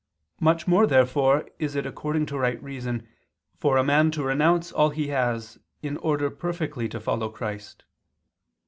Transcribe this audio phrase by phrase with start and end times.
[0.39, 3.07] Much more therefore is it according to right reason
[3.59, 7.83] for a man to renounce all he has, in order perfectly to follow Christ.